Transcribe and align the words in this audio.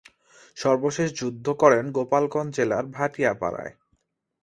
সর্বশেষ 0.57 1.09
যুদ্ধ 1.13 1.45
করেন 1.61 1.83
গোপালগঞ্জ 1.91 2.51
জেলার 2.55 2.85
ভাটিয়াপাড়ায়। 2.87 3.73